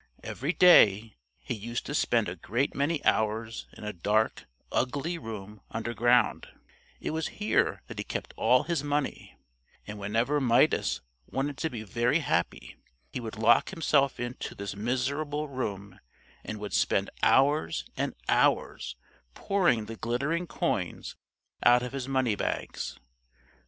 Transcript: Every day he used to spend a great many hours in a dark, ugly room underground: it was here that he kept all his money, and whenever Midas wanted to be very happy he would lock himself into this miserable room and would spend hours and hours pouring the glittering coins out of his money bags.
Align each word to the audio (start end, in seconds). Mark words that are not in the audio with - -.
Every 0.23 0.51
day 0.51 1.17
he 1.37 1.53
used 1.53 1.85
to 1.85 1.93
spend 1.93 2.27
a 2.27 2.35
great 2.35 2.73
many 2.73 3.05
hours 3.05 3.67
in 3.77 3.83
a 3.83 3.93
dark, 3.93 4.45
ugly 4.71 5.19
room 5.19 5.61
underground: 5.69 6.47
it 6.99 7.11
was 7.11 7.27
here 7.37 7.83
that 7.85 7.99
he 7.99 8.03
kept 8.03 8.33
all 8.35 8.63
his 8.63 8.83
money, 8.83 9.37
and 9.85 9.99
whenever 9.99 10.41
Midas 10.41 11.01
wanted 11.27 11.55
to 11.59 11.69
be 11.69 11.83
very 11.83 12.17
happy 12.21 12.77
he 13.13 13.19
would 13.19 13.37
lock 13.37 13.69
himself 13.69 14.19
into 14.19 14.55
this 14.55 14.75
miserable 14.75 15.47
room 15.47 15.99
and 16.43 16.57
would 16.59 16.73
spend 16.73 17.11
hours 17.21 17.85
and 17.95 18.15
hours 18.27 18.95
pouring 19.35 19.85
the 19.85 19.97
glittering 19.97 20.47
coins 20.47 21.15
out 21.61 21.83
of 21.83 21.91
his 21.93 22.07
money 22.07 22.33
bags. 22.33 22.97